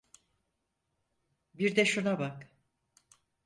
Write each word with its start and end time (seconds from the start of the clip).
Bir 1.53 1.75
de 1.75 1.85
şuna 1.85 2.19
bak. 2.19 2.49